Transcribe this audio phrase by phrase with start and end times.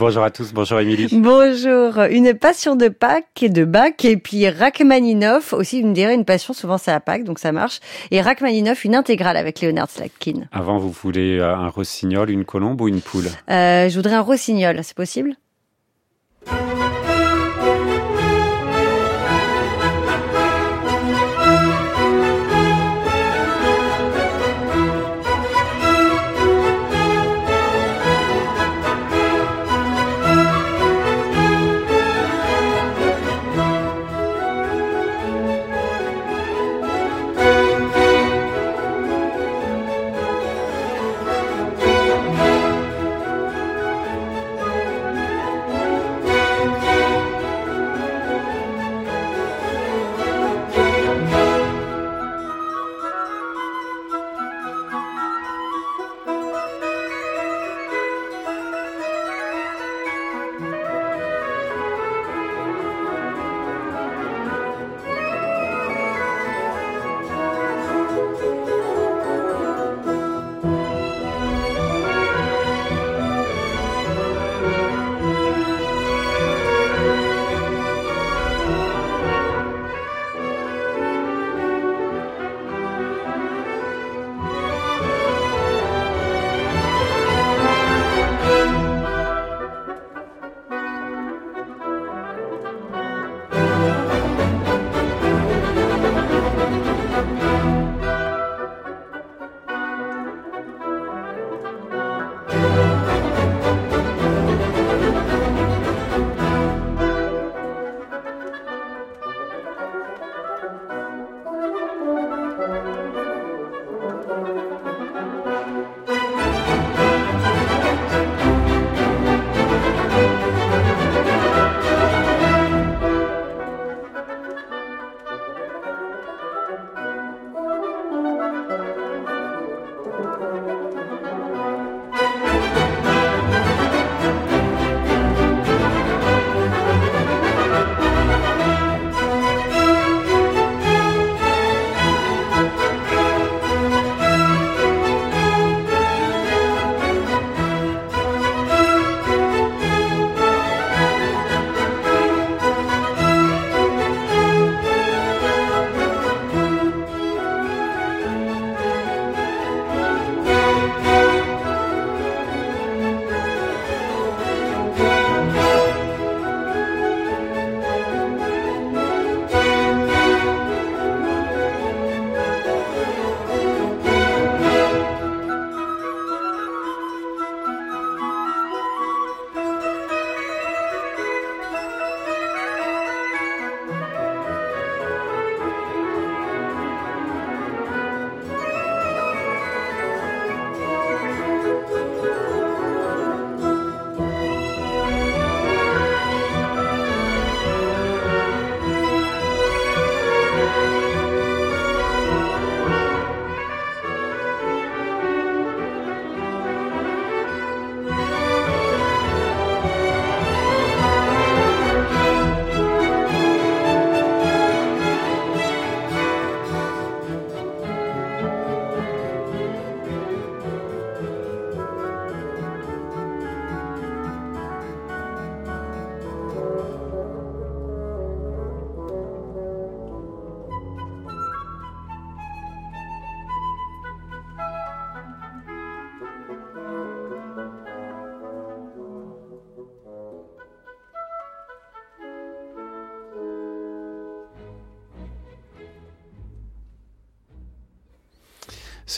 [0.00, 1.08] Bonjour à tous, bonjour Émilie.
[1.10, 6.14] Bonjour, une passion de Pâques et de Bach et puis Rachmaninoff aussi, vous me direz
[6.14, 7.80] une passion, souvent c'est à Pâques donc ça marche.
[8.12, 10.42] Et Rachmaninoff, une intégrale avec Leonard Slatkin.
[10.52, 13.26] Avant, vous voulez euh, un rossignol, une colombe ou une poule?
[13.50, 15.34] Euh, Je voudrais un rossignol, c'est possible?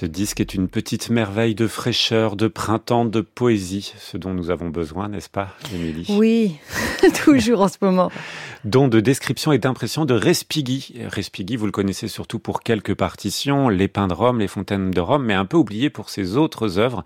[0.00, 4.48] Ce disque est une petite merveille de fraîcheur, de printemps, de poésie, ce dont nous
[4.48, 6.06] avons besoin, n'est-ce pas, Émilie?
[6.08, 6.56] Oui,
[7.22, 8.10] toujours en ce moment.
[8.64, 10.94] Dont de description et d'impression de Respighi.
[11.06, 15.00] Respighi, vous le connaissez surtout pour quelques partitions, Les Pins de Rome, Les Fontaines de
[15.02, 17.04] Rome, mais un peu oublié pour ses autres œuvres.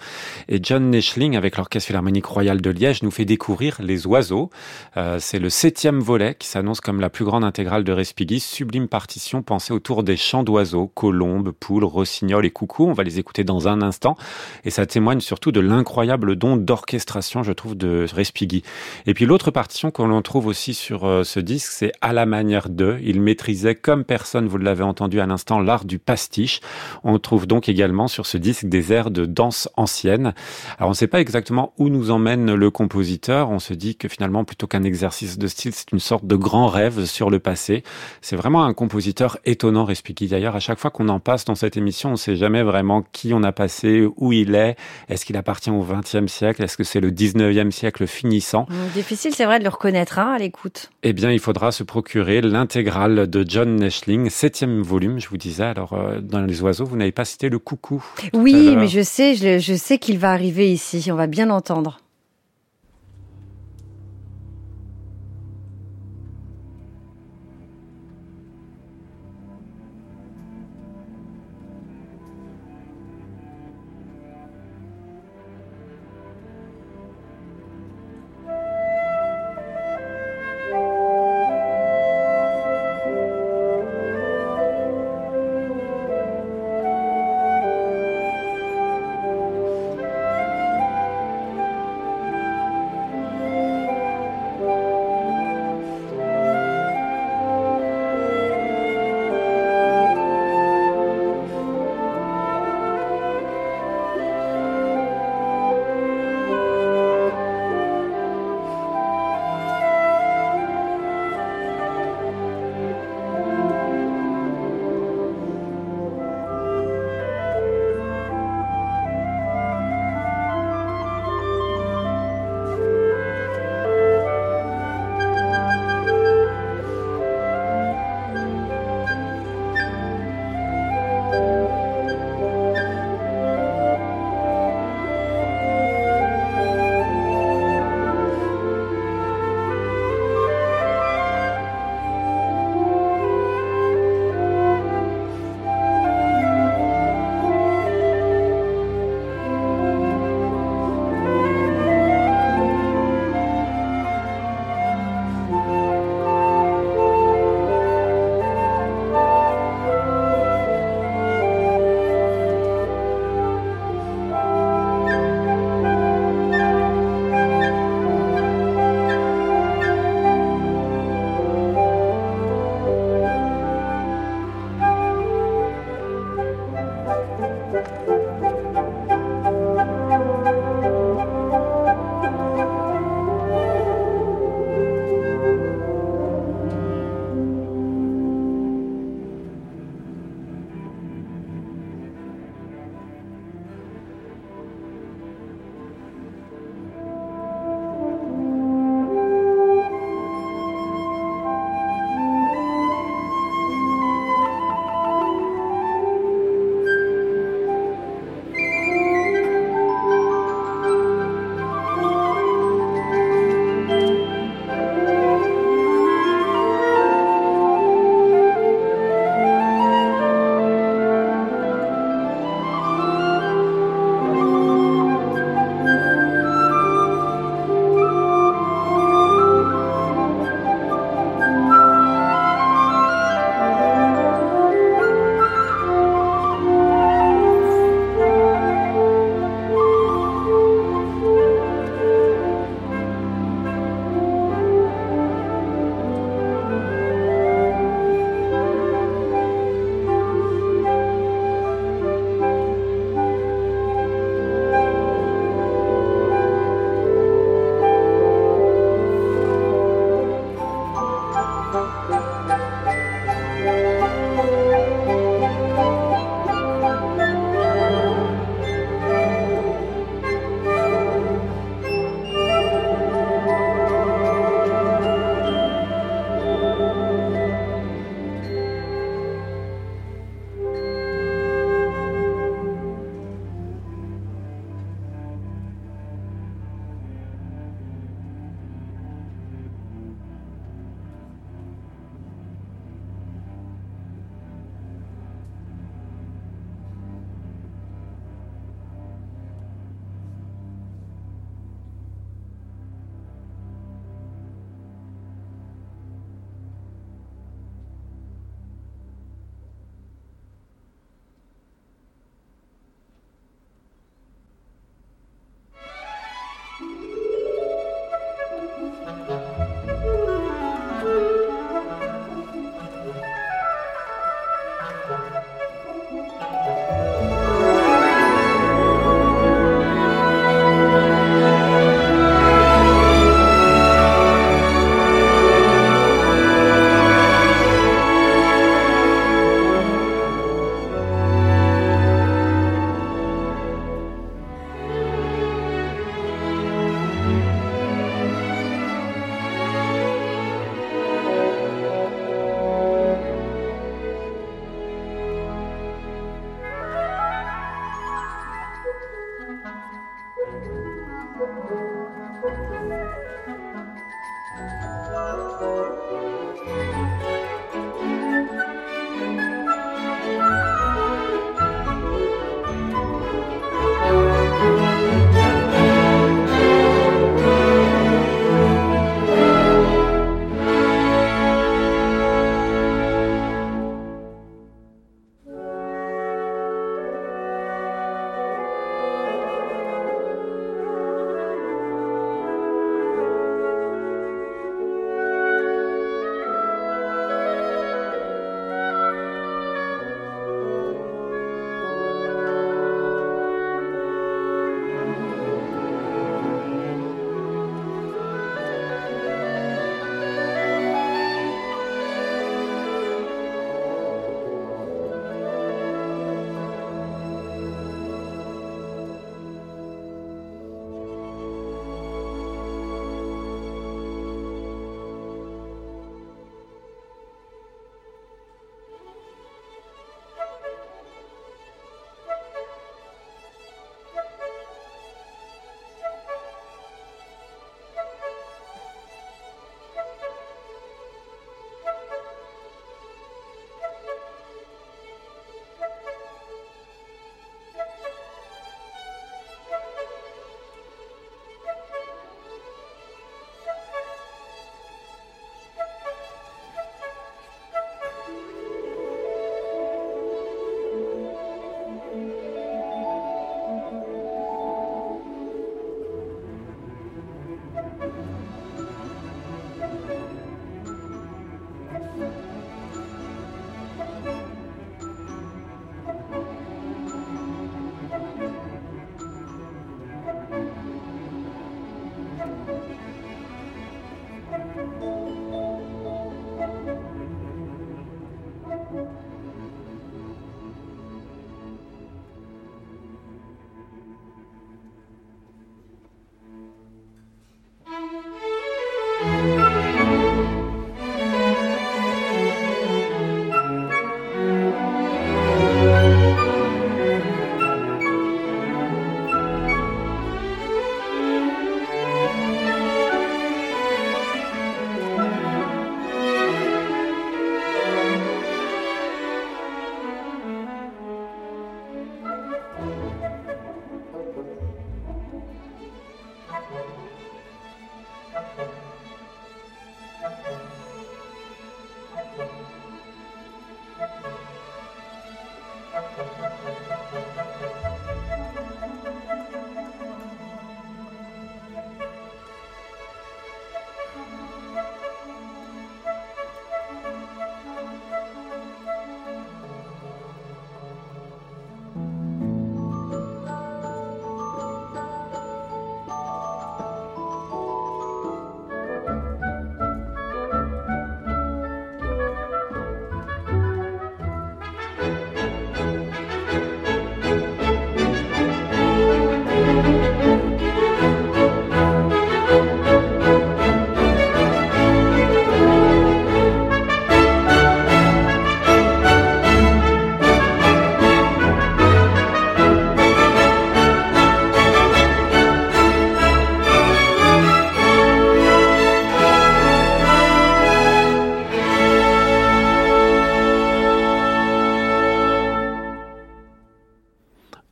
[0.48, 4.50] Et John Neschling, avec l'Orchestre Philharmonique Royal de Liège, nous fait découvrir Les Oiseaux.
[4.96, 8.86] Euh, c'est le septième volet qui s'annonce comme la plus grande intégrale de Respighi, sublime
[8.86, 13.44] partition pensée autour des chants d'oiseaux, colombes, poules, rossignols et coucou On va les écouter
[13.44, 14.16] dans un instant.
[14.64, 18.62] Et ça témoigne surtout de l'incroyable don d'orchestration, je trouve, de Respighi.
[19.06, 22.26] Et puis l'autre partition qu'on l'on trouve aussi sur euh, ce disque, c'est à la
[22.26, 22.98] manière de.
[23.02, 26.60] Il maîtrisait comme personne, vous l'avez entendu à l'instant, l'art du pastiche.
[27.02, 30.34] On trouve donc également sur ce disque des airs de danse ancienne.
[30.78, 33.50] Alors on ne sait pas exactement où nous emmène le compositeur.
[33.50, 36.68] On se dit que finalement, plutôt qu'un exercice de style, c'est une sorte de grand
[36.68, 37.82] rêve sur le passé.
[38.20, 40.28] C'est vraiment un compositeur étonnant, Respighi.
[40.28, 43.04] D'ailleurs, à chaque fois qu'on en passe dans cette émission, on ne sait jamais vraiment
[43.12, 44.76] qui on a passé, où il est.
[45.08, 46.62] Est-ce qu'il appartient au XXe siècle?
[46.62, 48.66] Est-ce que c'est le XIXe siècle finissant?
[48.94, 50.90] Difficile, c'est vrai, de le reconnaître hein, à l'écoute.
[51.02, 55.64] Eh bien, il faudra se procurer l'intégrale de John Neschling, septième volume, je vous disais.
[55.64, 58.04] Alors, euh, dans les oiseaux, vous n'avez pas cité le coucou.
[58.32, 61.08] Oui, mais je sais, je, je sais qu'il va arriver ici.
[61.10, 61.98] On va bien l'entendre.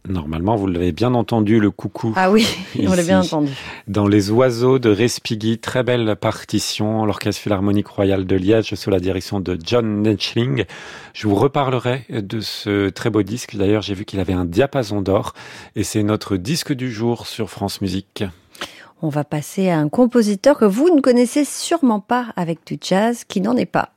[0.09, 2.13] Vous l'avez bien entendu, le coucou.
[2.17, 2.47] Ah oui,
[2.87, 3.53] on l'a bien entendu.
[3.89, 9.01] Dans Les Oiseaux de Respighi, très belle partition, l'Orchestre Philharmonique Royal de Liège sous la
[9.01, 10.65] direction de John Netchling.
[11.15, 13.57] Je vous reparlerai de ce très beau disque.
[13.57, 15.35] D'ailleurs, j'ai vu qu'il avait un diapason d'or
[15.77, 18.25] et c'est notre disque du jour sur France Musique.
[19.03, 23.25] On va passer à un compositeur que vous ne connaissez sûrement pas avec du jazz,
[23.25, 23.91] qui n'en est pas.